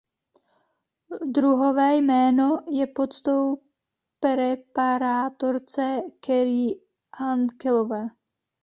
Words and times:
Druhové 1.31 1.95
jméno 1.97 2.63
je 2.71 2.87
poctou 2.87 3.61
preparátorce 4.19 6.01
Carrie 6.25 6.75
Ancellové. 7.13 8.07